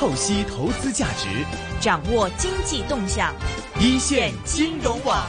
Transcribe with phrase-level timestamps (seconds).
[0.00, 1.28] 透析投资价值，
[1.78, 3.34] 掌握经济动向，
[3.78, 5.22] 一线金融网。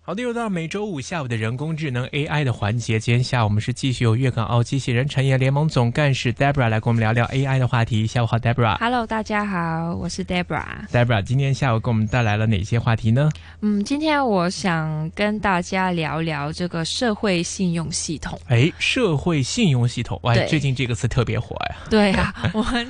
[0.00, 2.98] 好的，又到每周五下午的人工智能 AI 的环节。
[2.98, 8.06] 今天下午我们是继续由粤港澳机器人产业联盟总干事 Debra 来跟我们聊聊 AI 的话题。
[8.06, 8.78] 下午好，Debra。
[8.78, 10.64] Hello，大家好，我是 Debra。
[10.90, 13.28] Debra，今天下午给我们带来了哪些话题呢？
[13.60, 18.40] 嗯，今天我想跟大家聊聊这个社会信用系统。
[18.48, 21.76] 哎，社会信用系统，哇，最近这个词特别火呀。
[21.90, 22.86] 对啊，我们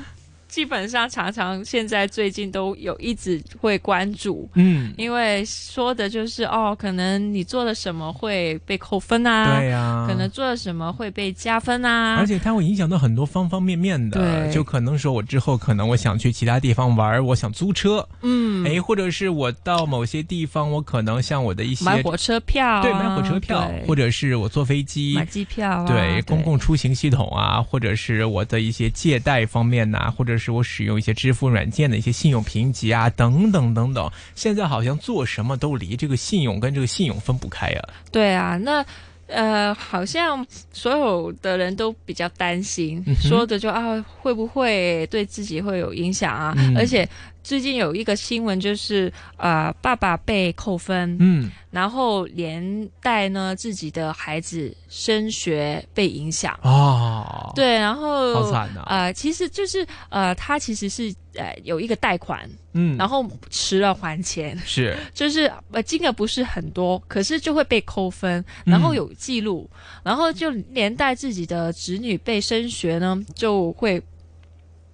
[0.55, 14.55] 基本上常常现在最近都有一直会关注，嗯，因为说的就是哦，可能你做了什么会被扣分啊，对呀、可能做了什么会被加分啊，而且它会影响到很多方方面面的，对。
[14.55, 34.11] 就可能说我之后可能我想去其他地方玩，我想租车，嗯，哎，或者是我到某些地方，我可能像我的一些买火车票、啊，对买火车票，或者是我坐飞机买机票啊，对公共出行系统啊，或者是我的一些借贷方面呐、或者是我使用一些支付软件的一些信用评级啊，等等等等。
[34.35, 37.89] 现在好像做什么都离这个信用跟这个信用分不开啊。
[38.11, 38.85] 对啊，那
[39.27, 46.55] 呃，好像所有的人都比较担心，嗯说的就啊，会不会对自己会有影响啊？
[46.59, 47.09] 嗯而且
[47.45, 56.59] 最近有一个新闻，就是呃，爸爸被扣分，嗯，然后连带呢自己的孩子升学被影响。
[56.63, 58.85] 哦，，对，然后好惨啊。
[58.89, 64.97] 呃，其实就是呃，他其实是呃有一个贷款，嗯，然后迟了还钱，是。
[65.13, 69.69] 就是呃金额不是很多，可是就会被扣分，然后有记录，
[70.03, 74.03] 然后就连带自己的子女被升学呢，就会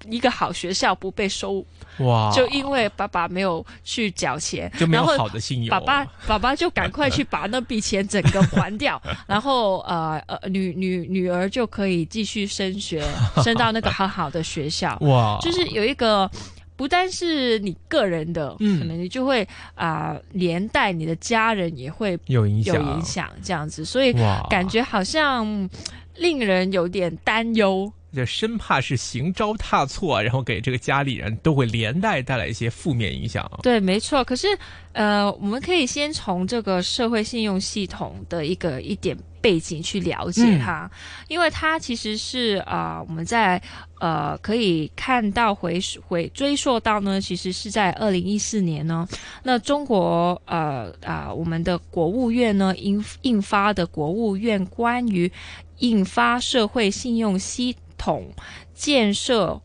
[0.09, 1.65] 一个好学校不被收，
[2.01, 13.03] 哇，就因为爸爸没有去缴钱，就没有然后好的信用，爸爸爸爸就赶快去把那笔钱整个还掉， 然后呃呃女女女儿就可以继续升学，
[13.45, 16.31] 升到那个很好的学校，哇，就是有一个。
[16.77, 18.79] 不单是你个人的，嗯。
[18.79, 25.69] 可能你就会啊、连带你的家人也会有影响，有影响，这样子，所以哇，感觉好像嗯
[26.17, 27.93] 令人有点担忧。
[28.15, 33.49] 这生怕是行招踏错，然后给这个家里人都会连带带来一些负面影响。
[33.63, 34.25] 对，没错。
[34.25, 34.49] 可是，
[34.93, 40.91] 呃，我们可以先从这个社会信用系统的一个一点背景去了解它，
[41.29, 43.61] 因为它其实是啊、呃我们在
[44.01, 49.07] 呃可以看到回回追溯到呢，其实是在二零一四年呢，
[49.43, 55.31] 那中国呃啊、我们的国务院呢印印发的国务院关于
[55.79, 58.33] 印发社会信用系统
[58.75, 59.61] 建设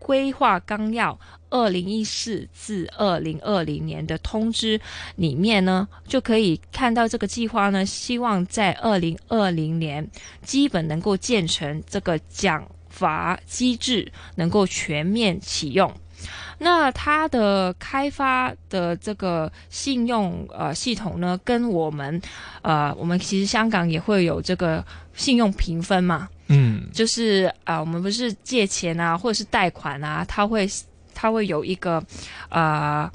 [0.00, 1.16] 规划纲要
[1.50, 4.80] 二零一四至二零二零年的通知
[5.14, 10.10] 里面呢，就可以看到这个计划呢，希望在二零二零年
[10.42, 15.92] 基本能够建成这个奖罚机制，能够全面启用。
[16.58, 22.20] 那它的开发的这个信用呃系统呢，跟我们
[22.62, 30.68] 呃我们其实香港也会有这个信用评分嘛，嗯，就是啊、呃我们不是借钱啊，或者是贷款啊，它会
[31.14, 32.02] 它会有一个
[32.50, 33.10] 呃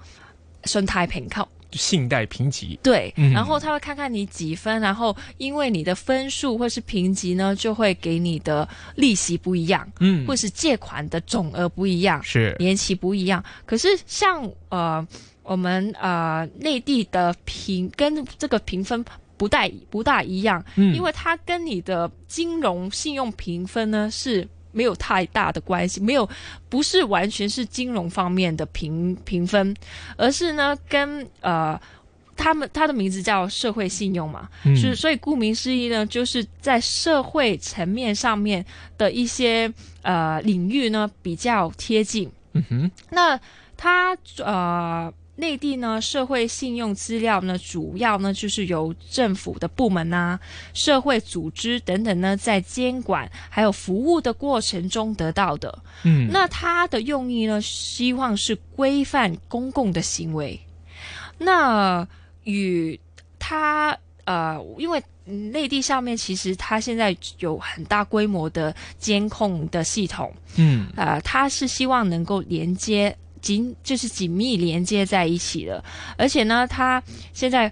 [0.66, 3.32] 信贷评扣，信贷评级，对，嗯。
[3.32, 12.56] 然后他会看看你几分，然后因为你的分数或是评级呢，就会给你的利息不一样，嗯，或是借款的总额不一样，是。
[12.60, 13.44] 年期不一样。
[13.66, 15.08] 可是像呃
[15.44, 19.04] 我们呃内地的评跟这个评分。
[19.42, 26.30] 不大不大一样，嗯因为它跟你的金融信用评分呢是没有太大的关系，没有
[26.70, 29.76] 不是完全是金融方面的评评分，
[30.16, 31.80] 而是呢跟呃
[32.38, 38.64] 他们他的名字叫社会信用嘛，嗯是所以顾名思义呢，就是在社会层面上面
[38.96, 39.74] 的一些
[40.04, 42.30] 呃领域呢比较贴近。
[42.54, 43.40] 嗯哼，那
[43.76, 45.12] 他呃。
[45.42, 50.40] 内地呢，社会信用资料呢，主要呢就是由政府的部门啊、
[50.76, 55.84] 社会组织等等呢，在监管还有服务的过程中得到的。
[56.04, 60.60] 嗯，那它的用意呢，希望是规范公共的行为。
[61.40, 62.08] 那
[62.44, 63.00] 与
[63.40, 75.84] 它呃，因为嗯内地上面其实它现在有很大规模的监控的系统，嗯呃，它是希望能够连接紧，就是紧密连接在一起的。
[76.18, 77.02] 而且呢，它
[77.34, 77.72] 现在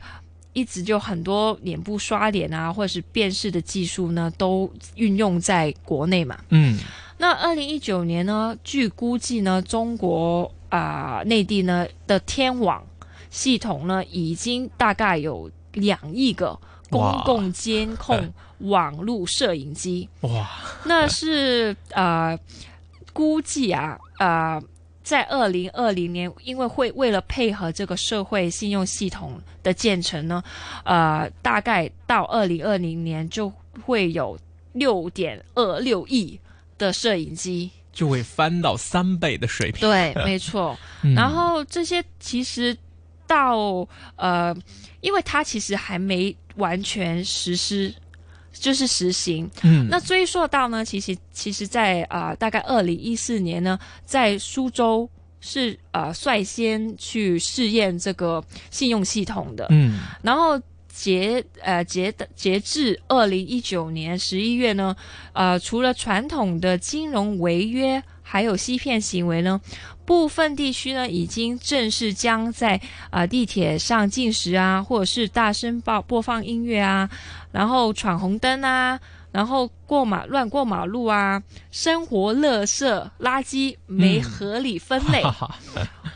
[0.54, 6.38] 一直就很多脸部刷脸啊，或者是辨识的技术呢，都运用在国内嘛。
[6.50, 6.78] 嗯
[7.22, 12.82] 那二零一九年呢，据估计呢，中国啊、内地呢的天网
[13.30, 16.58] 系统呢，已经大概有两亿个
[16.90, 20.08] 公共监 控网络摄影机。
[20.22, 20.50] 哇，
[20.86, 22.40] 那是呃，
[23.12, 24.62] 估计啊，呃，
[25.10, 30.44] 在二零二零年，因为会为了配合这个社会信用系统的建成呢，
[30.84, 33.52] 呃，大概到二零二零年就
[33.82, 34.38] 会有
[34.74, 36.40] 六点二六亿
[36.78, 39.90] 的摄影机，就会翻到三倍的水平。
[39.90, 40.78] 对， 没错。
[41.02, 42.78] 嗯然后这些其实
[43.26, 44.56] 到呃，
[45.02, 47.92] 因为它其实还没完全实施，
[48.60, 49.50] 就是实行。
[49.64, 55.10] 嗯，那追溯到呢，其实其实在啊、呃大概二零一四年呢，在苏州
[55.42, 60.62] 是呃率先去试验这个信用系统的，嗯然后
[60.94, 64.96] 截呃截的截至二零一九年十一月呢，
[65.32, 69.60] 呃，除了传统的金融违约还有欺骗行为呢，
[70.06, 72.76] 部分地区呢已经正式将在
[73.10, 77.10] 啊、呃地铁上进食啊，或者是大声播播放音乐啊，
[77.52, 79.00] 然后闯红灯啊。
[79.32, 85.22] 然后过马乱过马路啊，生活垃圾垃圾没合理分类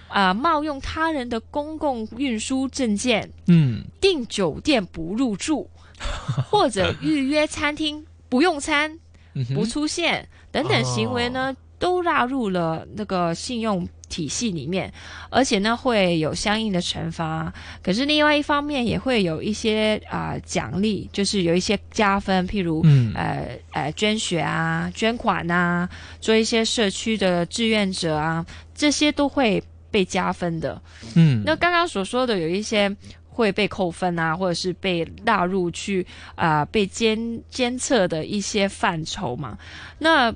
[0.08, 3.84] 啊、冒用他人的公共运输证件，嗯。
[4.02, 5.70] 订酒店不入住，
[6.50, 8.92] 或者预约餐厅不用餐、
[9.36, 14.94] 嗯不出现等等行为呢，都纳入了那个信用体系里面，
[15.30, 17.52] 而且呢会有相应的惩罚。
[17.82, 22.82] 可是另外一方面也会有一些啊、奖励，就是有一些加分，譬如。
[22.86, 25.90] 嗯呃呃，捐血啊，捐款啊，
[26.20, 28.46] 做一些社区的志愿者啊，
[28.76, 30.82] 这些都会被加分的。
[31.16, 32.94] 嗯，那刚刚所说的有一些
[33.30, 36.06] 会被扣分啊，或者是被纳入去
[36.36, 39.58] 啊、被监监测的一些范畴嘛。
[40.00, 40.34] 那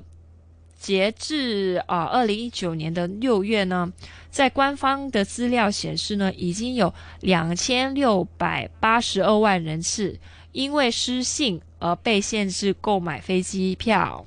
[0.77, 3.91] 截至啊二零一九年的六月呢，
[4.29, 10.19] 在官方的资料显示呢，已经有两千六百八十二万人次
[10.51, 14.25] 因为失信而被限制购买飞机票。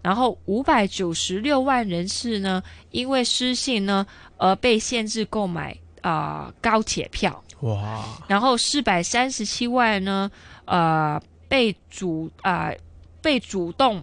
[0.00, 2.62] 然后五百九十六万人次呢，
[2.92, 4.06] 因为失信呢
[4.36, 10.30] 而被限制购买啊、高铁票，哇，然后四百三十七万呢，
[10.64, 12.72] 呃，被主啊、
[13.20, 14.02] 被主动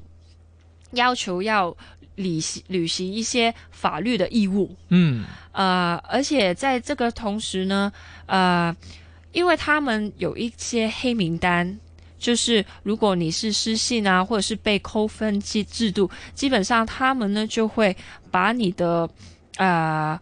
[0.96, 1.76] 要求要
[2.16, 7.92] 履行履行一些法律的义务，嗯呃，而且在这个同时呢，
[8.26, 8.76] 呃，
[9.32, 11.80] 因为他们有一些黑名单。
[12.18, 17.96] 就是如果你是失信啊，或者是被扣分制制度，基本上他们呢就会
[18.32, 19.08] 把你的
[19.58, 20.20] 呃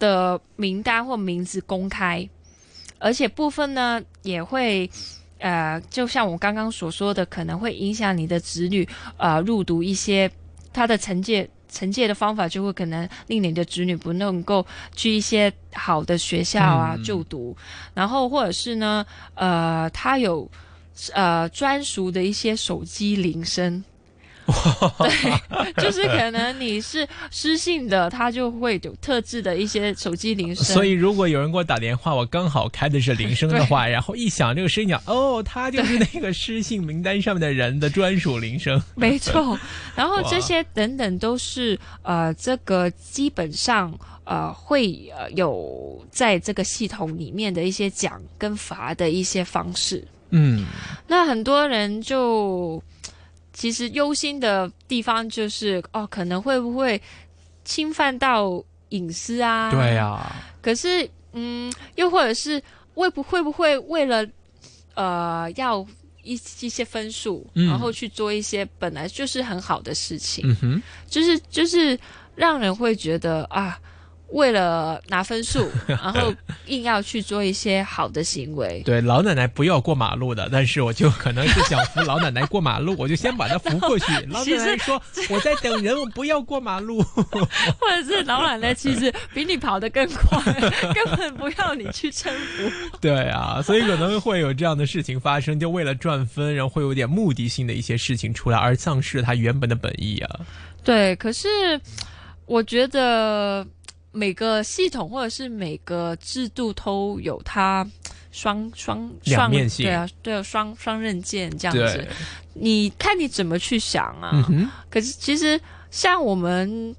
[0.00, 2.28] 的名单或名字公开，
[2.98, 4.90] 而且部分呢也会
[5.44, 8.88] 呃，就像我刚刚所说的，可能会影响你的子女
[9.18, 10.30] 呃入读一些
[10.72, 11.48] 他的惩戒。
[11.70, 14.64] 惩戒的方法就会可能令你的子女不能够
[14.94, 17.56] 去一些好的学校啊、嗯就读，
[17.92, 19.04] 然后或者是呢，
[19.34, 20.48] 呃，他有
[21.12, 23.82] 呃专属的一些手机铃声。
[24.98, 30.64] 对，就是可能你是失信的，他就会有特制的一些手机铃声。
[30.64, 38.80] 所以如果有人给我打电话，我刚好开的是铃声的话，然后一响这个声音，讲哦，他就是那个失信名单上面的人的专属铃声。
[38.94, 39.58] 没错，
[39.96, 50.06] 然后这些等等都是呃，这个基本上呃会呃有在这个系统里面的一些奖跟罚的一些方式。
[50.36, 50.64] 嗯
[51.06, 52.82] 那很多人就
[53.54, 57.00] 其实忧心的地方就是哦，可能会不会
[57.64, 59.70] 侵犯到隐私啊？
[59.70, 62.60] 对啊、可是，嗯，又或者是
[62.94, 64.26] 会不会不会为了
[64.94, 65.80] 呃要
[66.22, 71.98] 一一些分数，嗯然后去做一些本来就是很好的事情，嗯哼，就是就是
[72.34, 73.78] 让人会觉得啊，
[74.30, 76.34] 为了拿分数， 然后
[76.66, 78.82] 硬要去做一些好的行为。
[78.84, 84.12] 对，老奶奶不要过马路的，但是我就可能是想扶老奶奶过马路，我就先把她扶过去。
[84.30, 85.00] 老奶奶说
[85.30, 87.00] 我在等人，我不要过马路。
[87.14, 90.40] 或者是老奶奶其实比你跑得更快，
[90.92, 92.98] 根本不要你去搀扶。
[93.00, 100.40] 对啊，所以可能会有这样的事情发生，就为了赚分，然后会有点目的性的一些事情出来，而丧失了它原本的本意啊。
[100.82, 101.48] 对，可是
[102.46, 103.66] 我觉得
[104.14, 107.84] 每个系统或者是每个制度都有它
[108.30, 112.06] 双双双面性对啊，对啊，双双刃剑这样子。，
[112.54, 114.46] 你看你怎么去想啊？
[114.48, 116.94] 嗯，可是其实像我们，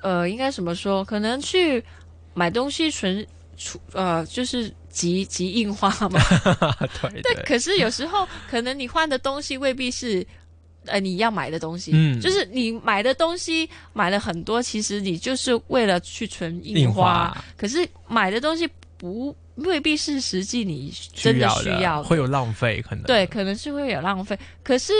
[0.00, 1.04] 呃，应该怎么说？
[1.04, 1.84] 可能去
[2.32, 3.24] 买东西纯
[3.58, 6.18] 出呃，就是集集印花嘛。
[7.02, 10.26] 对 对，可是有时候可能你换的东西未必是。
[10.88, 23.04] 呃，你要买的东西，嗯就是你买的东西买了很多，其实你就是为了去存印印花，可是买的东西不未必是实际你真的需要会有浪费可能。
[23.04, 24.38] 对，可能是会有浪费。
[24.62, 24.92] 可是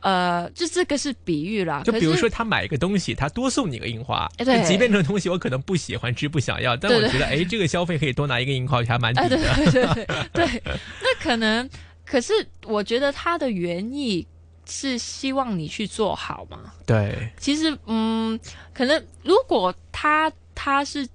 [0.00, 1.82] 呃，就这个是比喻啦。
[1.84, 9.54] 就比如说他买一个东西，他多送你个印花，哎对即便这个东西我可能不喜欢吃不想要，但我觉得哎，这个消费可以多拿一个印花，还蛮抵哎，对的。
[9.54, 10.62] 对对对 对，
[11.00, 11.68] 那可能，
[12.04, 12.32] 可是
[12.64, 14.26] 我觉得他的原意
[14.72, 16.72] 是希望你去做好嘛。
[16.86, 18.40] 对，其实，嗯，
[18.72, 21.06] 可能如果他他是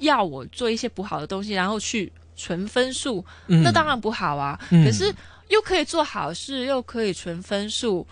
[0.00, 4.60] 要我做一些不好的东西，然后去存分数，嗯那当然不好啊。
[4.70, 5.12] 嗯可是
[5.48, 8.06] 又可以做好事，又可以存分数，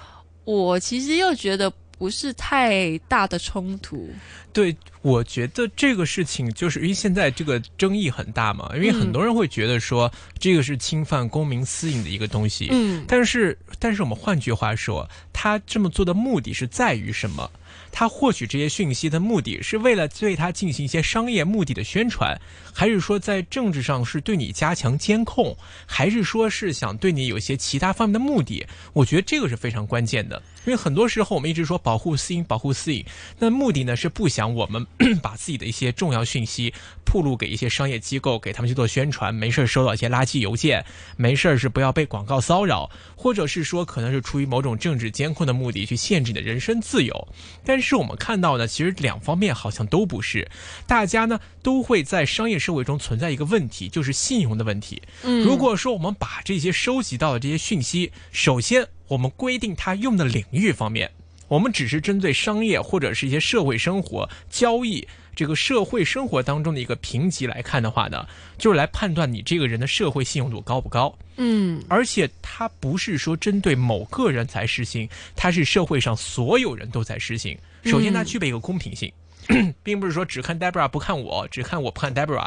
[0.45, 1.71] 我其实又觉得
[2.03, 4.11] 不是太大的冲突。
[4.53, 12.67] 对，我觉得这个事情就是因为现在这个争议很大嘛，因为很多人会觉得说这个是侵犯公民私隐的一个东西。
[12.73, 17.49] 嗯，但是，但是我们换句话说，他这么做的目的是在于什么？
[17.91, 22.41] 他获取这些讯息的目的是为了对他进行一些商业目的的宣传，
[22.73, 28.67] 还是说在政治上是对你加强监控，还是说是想对你有一些其他方面的目的？
[28.93, 33.05] 我觉得这个是非常关键的，因为很多时候我们一直说保护私隐，保护私隐，
[33.39, 34.87] 那目的呢是不想我们
[35.23, 36.73] 把自己的一些重要讯息
[37.05, 40.85] 铺路给一些商业机构，给他们去做宣传，没事儿收到一些垃圾邮件，
[41.17, 47.29] 没事儿是不要被广告骚扰，或者是说可能是出于某种政治监控的目的去限制你的人身自由。
[47.65, 50.51] 但是我们看到呢，其实两方面好像都不是，
[50.87, 55.03] 大家呢都会在商业社会中存在一个问题，就是信用的问题。
[55.23, 61.11] 嗯如果说我们把这些收集到的这些讯息，首先我们规定它用的领域方面，
[61.49, 68.27] 我们只是针对商业或者是一些社会生活交易这个社会生活当中的一个评级来看的话呢，
[68.59, 71.17] 就是来判断你这个人的社会信用度高不高。
[71.37, 77.57] 嗯而且它不是说针对某个人才实行，它是社会上所有人都在实行。
[77.85, 79.11] 首先，它嗯具备一个公平性，
[79.83, 82.47] 并不是说只看 Debra 不看我，只看我不看 Debra，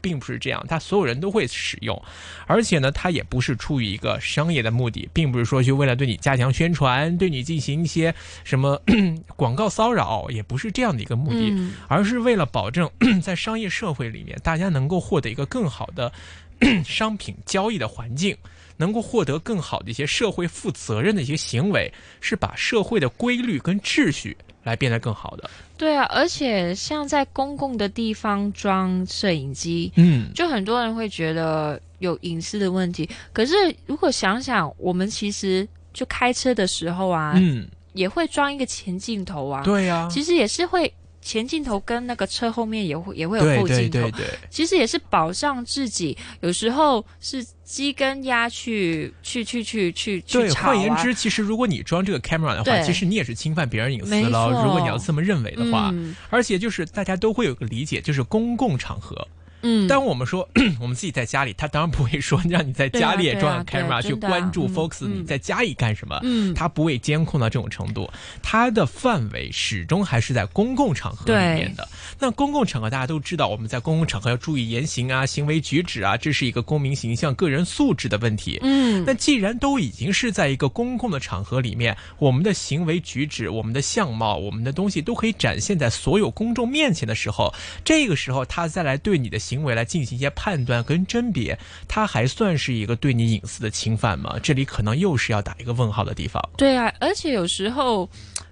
[0.00, 2.00] 并不是这样，它所有人都会使用。
[2.46, 8.14] 而且呢，它也不是出于一个商业的目的，并不是说去为了对你加强宣传，对你进行一些
[8.44, 8.80] 什么
[9.36, 11.50] 广告骚扰，也不是这样的一个目的。
[11.50, 12.90] 嗯而是为了保证
[13.22, 16.12] 在商业社会里面，大家能够获得一个更好的
[16.84, 18.36] 商品交易的环境，
[18.76, 24.36] 能够获得更好的一些社会负责任的一些行为，是把社会的规律跟秩序
[24.68, 25.50] 来变得更好的。
[25.76, 33.08] 对啊，而且像在公共的地方装摄影机，嗯，就很多人会觉得有隐私的问题。
[33.32, 33.54] 可是
[33.86, 40.92] 如果想想，我们其实就开车的时候啊，嗯，也会装一个前镜头啊，对啊、其实也是会
[41.28, 46.16] 前镜头跟那个车后面也会也会有后镜头，对对对，其实也是保障自己。
[46.40, 54.48] 有时候是鸡跟鸭去去去去去去对，吵啊，换言之，其实如果你装这个 camera 的话，其实你也是侵犯别人隐私没了。
[54.64, 59.28] 如果你要这么认为的话，嗯而且就是大家都会有个理解，就是公共场合。
[59.62, 60.48] 嗯，当我们说
[60.80, 66.18] 我们自己在家里，他当然不会说 让你在家里也装 camera 去关注嗯 focus 嗯你在家里干什么。
[66.22, 68.08] 嗯他不会监控到这种程度，
[68.42, 71.88] 他的范围始终还是在公共场合里面的。
[72.18, 78.58] 那公共场合大家都知道，我们在公共场合要注意言行啊、行为举止啊，这是一个公民形象、个人素质的问题。
[78.62, 94.38] 嗯那既然都已经是在一个公共的场合里面，我们的行为举止、我们的相貌、我们的东西都可以展现在所有公众面前的时候，这个时候他再来对你的行为来进行一些判断跟甄别，它还算是一个对你隐私的侵犯吗？
[94.42, 96.42] 这里可能又是要打一个问号的地方。
[96.56, 98.08] 对啊，而且有时候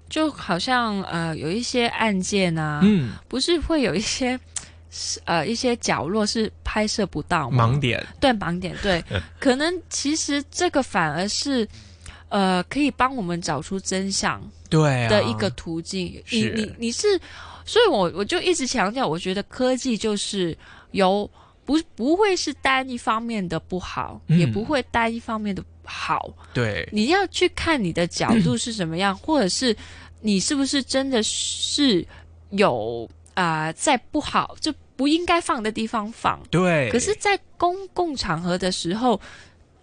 [0.09, 4.39] 就好像呃有一些案件啊，嗯，不是会有一些
[5.25, 7.51] 呃一些角落是拍摄不到？
[7.51, 9.03] 盲点，对盲点，对，
[9.39, 11.67] 可能其实这个反而是
[12.29, 16.21] 呃可以帮我们找出真相对啊的一个途径。
[16.31, 17.19] 你你你是，
[17.65, 20.57] 所以我我就一直强调，我觉得科技就是
[20.97, 21.29] 有
[21.65, 26.33] 不不会是单一方面的不好，嗯也不会单一方面的好。
[26.53, 29.75] 对，你要去看你的角度是什么样，或者是
[30.21, 32.05] 你是不是真的是
[32.51, 36.41] 有啊、呃在不好就不应该放的地方放。
[36.49, 36.89] 对。
[36.89, 39.19] 可是，在公共场合的时候，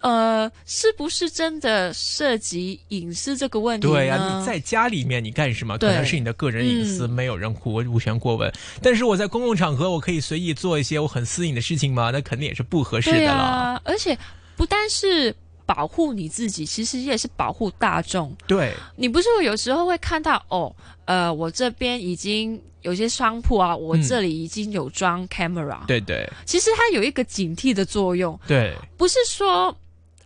[0.05, 3.87] 呃，是不是真的涉及隐私这个问题？
[3.87, 5.73] 对呀、你在家里面你干什么？
[5.79, 8.53] 可对能是你的个人隐私，嗯没有人无无权过问。
[8.83, 12.11] 但是我在公共场合，我可以随意做一些我很私隐的事情吗？
[12.11, 13.33] 那肯定也是不合适的对了。
[13.33, 14.15] 啊，而且
[14.55, 15.35] 不单是
[15.65, 18.31] 保护你自己，其实也是保护大众。
[18.45, 29.75] 对，你不是有时候会看到哦，呃，我这边已经有些商铺啊，我嗯这里已经有装 camera，、对对其实它有一个警惕的作用，对不是说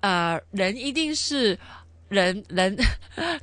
[0.02, 1.58] 呃人一定是
[2.08, 2.76] 人人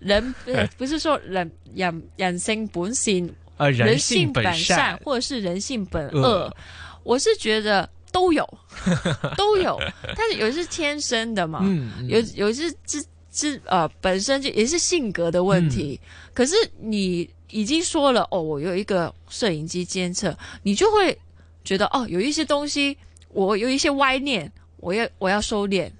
[0.00, 6.22] 人、 呃，不是说人人人性本善，呃，人性本善，或者是人性本恶。
[6.22, 6.56] 恶，
[7.04, 8.46] 我是觉得都有
[9.36, 9.78] 都有，
[10.16, 11.64] 但是有的是天生的嘛，
[12.08, 16.00] 有有的是自是呃本身就也是性格的问题。
[16.32, 21.16] 可是你已经说了哦，我有一个摄影机监测，你就会
[21.64, 22.96] 觉得哦，有一些东西
[23.28, 25.90] 我有一些歪念，我要我要收敛。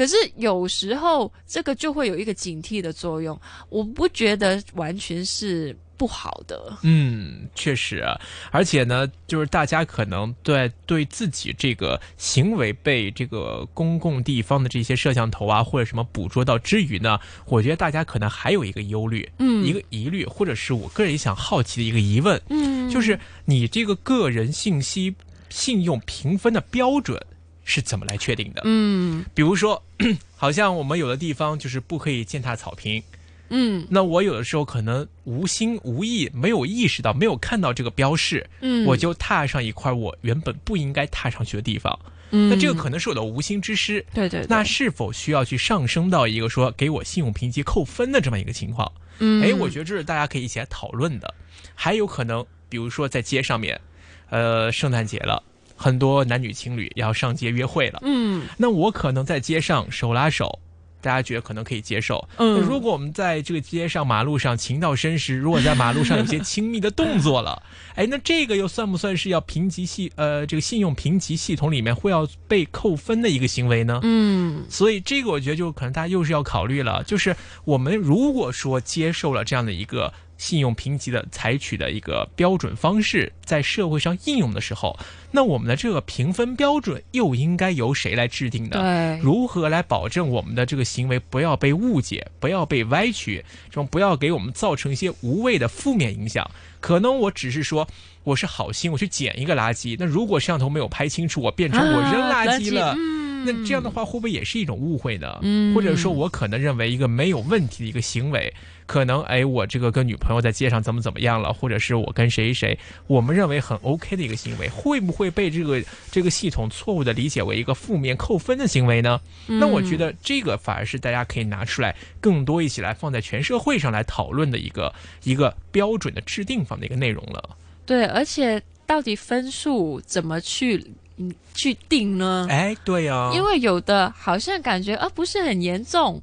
[0.00, 3.38] 可是有时候这个就会有一个警惕的作用，
[3.68, 6.74] 我不觉得完全是不好的。
[6.82, 8.18] 嗯，确实啊，
[8.50, 25.14] 而且呢，就是大家可能对对自己这个行为被这个公共地方的这些摄像头啊或者什么捕捉到之余呢，我觉得大家可能还有一个忧虑，嗯一个疑虑，或者是我个人也想好奇的一个疑问，嗯就是你这个个人信息
[25.50, 27.22] 信用评分的标准
[27.70, 28.62] 是怎么来确定的？
[28.64, 29.82] 嗯比如说，
[30.36, 33.02] 好像我们有的地方就是不可以践踏草坪，
[33.48, 41.96] 嗯那我有的时候可能无心无意，没有意识到，没有看到这个标示，嗯，我就踏上一块我原本不应该踏上去的地方。
[42.32, 44.04] 嗯那这个可能是我的无心之失。
[44.14, 48.90] 对对，对那是否需要去上升到一个说给我信用评级扣分的这么一个情况？
[49.18, 51.34] 嗯哎，我觉得这是大家可以一起来讨论的。
[51.74, 53.80] 还有可能，比如说在街上面，
[54.28, 55.42] 呃，圣诞节了，
[55.82, 60.58] 很多男女情侣要上街约会了，嗯那我可能在街上手拉手，
[61.00, 62.28] 大家觉得可能可以接受。
[62.36, 67.62] 嗯如果我们在这个街上、马路上情到深时，如果在马路上有些亲密的动作了，
[67.96, 74.00] 哎，那这个又算不算是要评级系呃这个信用评级系统里面会要被扣分的一个行为呢？
[74.02, 77.34] 嗯所以这个我觉得就可能大家又是要考虑了，就是
[77.64, 84.98] 我们如果说接受了这样的一个信用评级的采取的一个标准方式，在社会上应用的时候，
[85.30, 88.70] 那我们的这个评分标准又应该由谁来制定呢？
[88.80, 96.50] 对，如何来保证我们的这个行为不要被误解，不要被歪曲，这种不要给我们造成一些无谓的负面影响？
[96.80, 97.86] 可能我只是说
[98.24, 102.94] 我是好心，我去捡一个垃圾，那如果摄像头没有拍清楚，我变成我扔垃圾了。
[102.96, 105.38] 嗯那这样的话，会不会也是一种误会呢？
[105.42, 108.52] 嗯或者说我可能认为一个没有问题的一个行为，
[108.86, 119.20] 可能哎，我这个跟女朋友在街上怎么怎么样了，或者是我跟谁谁，我们认为很 OK 的一个行为，会不会被这个这个系统错误的理解为一个负面扣分的行为呢？
[119.46, 124.92] 那我觉得这个反而是大家可以拿出来更多一起来放在全社会上来讨论的一个
[125.24, 127.56] 一个标准的制定方的一个内容了。
[127.86, 130.84] 对，而且到底分数怎么去
[131.20, 132.46] 嗯去定呢？
[132.50, 136.20] 哎，对哦、因为有的好像感觉啊不是很严重，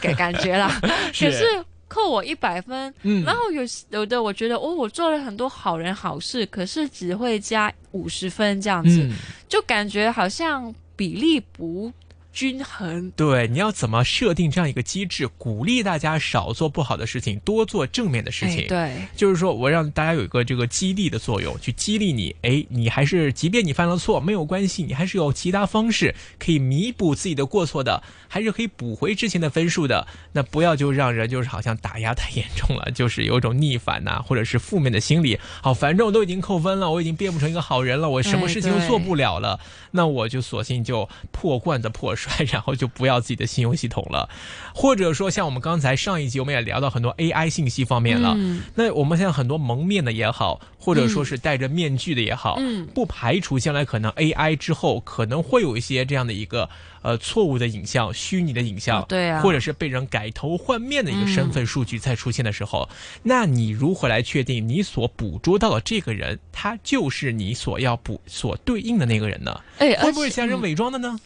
[0.00, 0.80] 感 感觉啦，
[1.12, 1.24] 是。
[1.24, 1.44] 可是
[1.88, 3.24] 扣我一百分，嗯。
[3.24, 9.12] 然后有有的我觉得哦我做了很多好人好事，可是只会加五十分这样子，嗯，
[9.48, 11.90] 就感觉好像比例不
[12.34, 13.10] 均衡。
[13.12, 18.64] 对，你要怎么设定这样一个机制，鼓励大家少做不好的事情，多做正面的事情？
[18.64, 22.34] 哎对，就是说我让大家有一个这个激励的作用，去激励你。
[22.42, 30.06] 哎，你还是即便你犯了错没有关系，你还是有其他方式可以弥补自己的过错的，还是可以补回之前的分数的。
[30.32, 35.38] 那不要就让人就是好像打压太严重了，就是有一种逆反呐、或者是负面的心理。
[35.62, 39.60] 好，反正我都已经扣分了，我已经变不成一个好人了，我什么哎事情都做不了了，
[39.92, 44.28] 那我就索性就破罐子破摔， 然后就不要自己的信用系统了。
[44.74, 48.34] 或者说，像我们刚才上一集我们也聊到很多 AI 信息方面了。
[48.36, 56.68] 嗯那我们现在很多蒙面的也好，或者说是戴着面具的也好，嗯不排除将来可能 AI 之后可能会有一些这样的一个
[57.02, 69.60] 呃错误的影像、虚拟的影像，哦对啊或者是被人改头换面的一个身份数据在出现的时候，嗯那你如何来确定你所捕捉到的这个人，他就是你所要捕所对应的那个人呢？
[69.78, 71.18] 哎，会不会像人伪装的呢？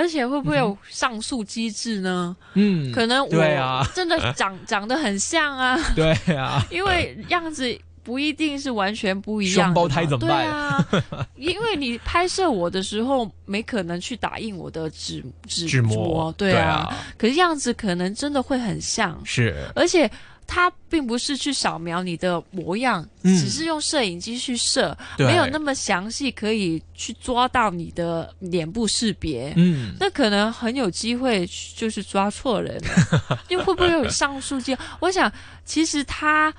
[0.00, 2.34] 而且会不会有上诉机制呢？
[2.54, 3.84] 嗯，可能对啊。
[3.86, 9.54] 我真的长 长得很像啊，对啊，因为样子不一定是完全不一样。
[9.54, 10.46] 双胞胎怎么办
[10.90, 16.88] 对啊，因为你拍摄我的时候，没可能去打印我的纸纸纸模，对啊。
[16.88, 20.10] 啊，可是样子可能真的会很像，是，而且
[20.52, 23.38] 它并不是去扫描你的模样，嗯。
[23.38, 29.52] 只是用摄影机去摄，没有那么详细，可以去抓到你的脸部识别。
[29.56, 34.76] 嗯，那可能很有机会就是抓错人了， 又会不会有上诉机？
[34.98, 35.32] 我想
[35.64, 36.52] 其实它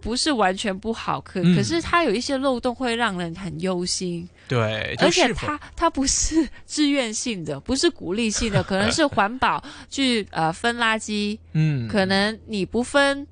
[0.00, 1.54] 不是完全不好，可、嗯。
[1.54, 13.26] 可是它有一些漏洞会让人很忧心，对，而且它它不是自愿性的，不是鼓励性的，可能是环保去呃分垃圾，嗯，可能你不分，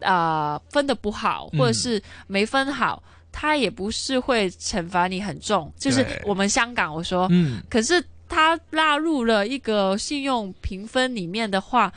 [0.00, 1.58] 呃分的不好，嗯。
[1.58, 3.02] 或者是没分好。
[3.32, 11.92] 他也不是会惩罚你很重，就是我们香港我说，嗯，可是他纳入了一个信用评分里面的话，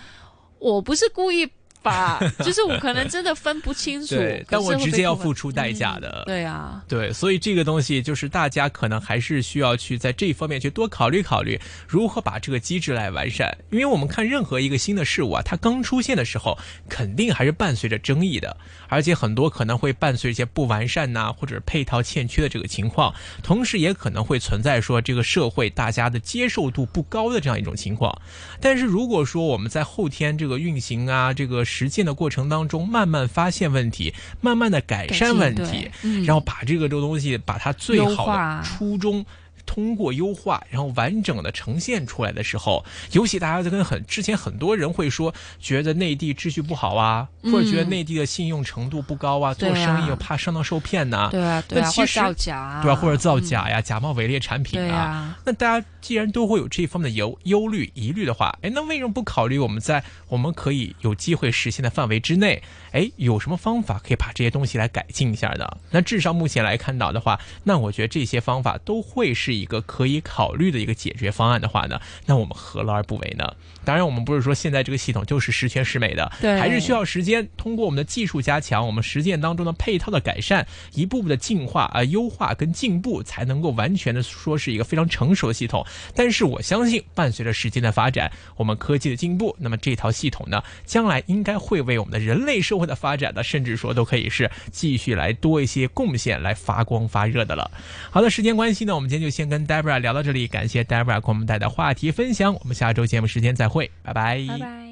[0.60, 1.50] 我不是故意
[1.84, 2.20] 吧？
[2.44, 4.16] 就是我可能真的分不清楚，
[4.48, 6.24] 但我直接要付出代价的。
[6.26, 13.56] 对啊，对，所以这个东西就是大家可能还是需要去在这一方面去多考虑考虑，如何把这个机制来完善。
[13.70, 16.58] 因为我们看任何一个新的事物啊，它刚出现的时候，
[16.90, 18.56] 肯定还是伴随着争议的，
[18.88, 28.16] 而且很多可能会伴随一些不完善呐，或者配套欠缺的这个情况，同时也可能会存在说这个社会大家的接受度不高的这样一种情况。
[28.62, 35.90] 但是如果说我们在后天这个运行啊，这个实践的过程当中，慢慢发现问题，慢慢的改善问题，
[36.24, 39.26] 然后把这个这个东西把它最好的初衷。
[39.66, 65.78] 通过优化，然后完整的呈现出来的时候，尤其大家在跟很之前很多人会说，觉得内地秩序不好啊，或者觉得内地的信用程度不高啊，做生意又怕上当受骗呐，对啊，那其实造假，对啊，或者造假呀，假冒伪劣产品啊，那大家既然都会有这方面的忧忧虑疑虑的话，哎，那为什么不考虑我们在我们可以有机会实现的范围之内，哎，有什么方法可以把这些东西来改进一下的？
[65.92, 69.53] 那至少目前来看到的话，那我觉得这些方法都会是。
[69.54, 73.54] 一个可以考虑的一个解决方案的话呢，那我们何乐而不为呢？
[73.86, 77.50] 当然，我们不是说现在这个系统就是十全十美的，对，还是需要时间。
[77.58, 85.86] 通过我们的技术加强，我们实践当中的配套的改善，一步步的进化啊、优化跟进步，才能够完全的说是一个非常成熟的系统。
[86.16, 97.70] 但是我相信，伴随着时间的发展，我们科技的进步，那么这套系统呢，将来应该会为我们的人类社会的发展呢，甚至说都可以是继续来多一些贡献，来发光发热的了。
[98.12, 102.54] 好的，时间关系呢，我们今天就先跟 Debra 聊到这里，感谢 Debra 给我们带来话题分享。
[102.54, 104.44] 我们下周节目时间再会，拜拜。
[104.48, 104.84] 拜拜。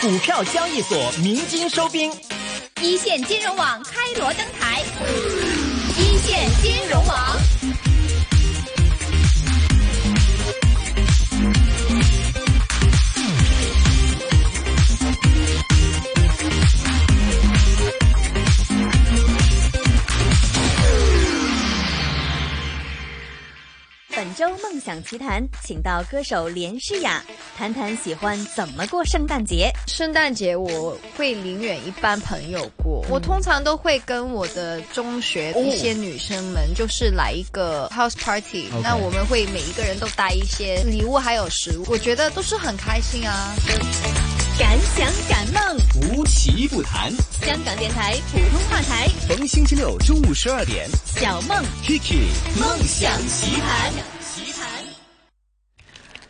[0.00, 2.12] 股票交易所鸣金收兵，
[2.80, 4.82] 一线金融网开锣登台，
[5.96, 7.36] 一线金融网。
[24.28, 27.24] 本周梦想奇谈，请到歌手连诗雅
[27.56, 29.72] 谈谈喜欢怎么过圣诞节。
[29.86, 38.68] 圣诞节我会宁愿一般朋友过，我通常都会跟我的中学一些女生们，就是来一个 house party。
[38.82, 43.54] 那我们会每一个人都带一些礼物，还有食物，我觉得都是很开心啊。
[44.58, 45.78] 敢想敢梦，
[46.12, 47.10] 无奇不谈。
[47.46, 52.26] 香港电台普通话台，逢星期六中午十二点，小梦 Kiki
[52.60, 53.90] 梦想奇谈。
[53.90, 54.17] 奇谈。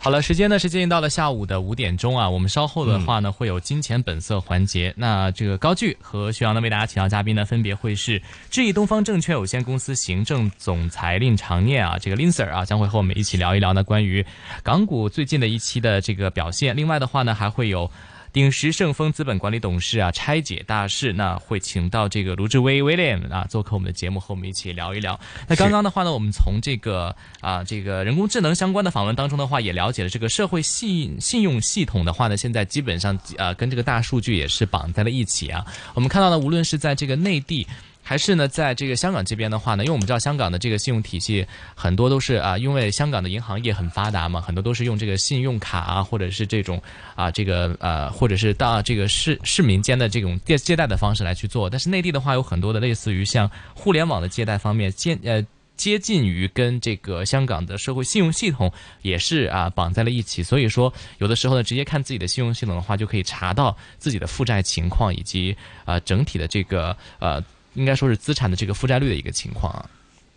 [0.09, 2.27] 好了，时间呢是进行到了下午的五点钟啊。
[2.27, 4.91] 我们稍后的话呢会有金钱本色环节。
[4.97, 8.19] 那这个高聚和徐阳呢为大家请到嘉宾呢，分别会是
[8.49, 14.25] 智易东方证券有限公司行政总裁令长念啊，这个林 Sir 啊将会和我们一起聊一聊呢关于
[14.63, 16.75] 港股最近的一期的这个表现。
[16.75, 17.91] 另外的话呢还会有。
[18.33, 25.19] 鼎石盛丰资本管理董事啊，拆解大事，那会请到这个卢志威 William 啊做客我们的节目，和我们一起聊一聊。
[25.47, 35.65] 那刚刚的话呢，我们从这个啊这个人工智能相关的访问当中的话，也了解了这个社会信信用系统的话呢，现在基本上呃跟这个大数据也是绑在了一起啊。
[35.95, 37.67] 我们看到呢，无论是在这个内地。
[38.09, 46.81] 还是呢，在这个香港这边的话呢，因为我们知道香港的这个信用体系很多都是啊，因为香港的银行业很发达嘛，很多都是用这个信用卡啊，或者是这种
[47.15, 51.69] 啊，这个呃，或者是到这个市市民间的这种借借贷的方式来去做。
[51.69, 60.43] 但是内地的话，有很多的类似于像互联网的借贷方面，接呃接近于跟这个香港的社会信用系统也是啊绑在了一起。
[60.43, 67.45] 所以说，有的时候呢，直接看自己的信用系统的话，就可以查到自己的负债情况以及啊整体的这个呃。
[67.79, 69.89] 应该说是资产的这个负债率的一个情况啊，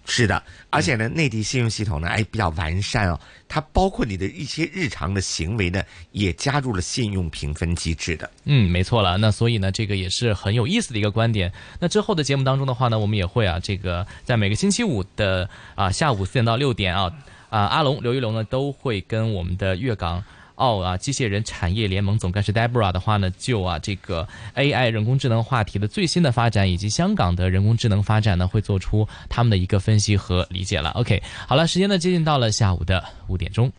[0.06, 8.30] 是的，而且呢，内地信用系统呢，哎，比较完善哦，它包括你的一些日常的行为呢，也加入了信用评分机制的。
[8.46, 11.52] 嗯，没错了，那所以呢，这个也是很有意思的一个观点。
[11.80, 17.12] 那之后的节目当中的话呢，我们也会啊，这个在每个星期五的啊下午四点到六点啊，
[17.50, 20.24] 啊阿龙刘一龙呢都会跟我们的粤港。
[20.62, 30.92] 澳啊，机械人产业联盟总干事 Deborah 的话呢，就啊这个 AI 人工智能话题的最新的发展，以及香港的人工智能发展呢，会做出他们的一个分析和理解了。
[30.92, 33.72] OK，好了，时间呢接近到了下午的五点钟。